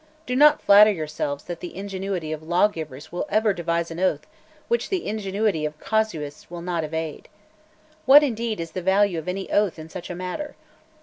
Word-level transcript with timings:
Do 0.25 0.35
not 0.35 0.63
flatter 0.63 0.89
yourselves 0.91 1.43
that 1.43 1.59
the 1.59 1.75
ingenuity 1.75 2.31
of 2.31 2.41
lawgivers 2.41 3.11
will 3.11 3.27
ever 3.29 3.53
devise 3.53 3.91
an 3.91 3.99
oath 3.99 4.25
which 4.67 4.89
the 4.89 5.05
ingenuity 5.05 5.63
of 5.63 5.79
casuists 5.79 6.49
will 6.49 6.63
not 6.63 6.83
evade. 6.83 7.27
What 8.07 8.23
indeed 8.23 8.59
is 8.59 8.71
the 8.71 8.81
value 8.81 9.19
of 9.19 9.27
any 9.27 9.51
oath 9.51 9.77
in 9.77 9.89
such 9.89 10.09
a 10.09 10.15
matter? 10.15 10.55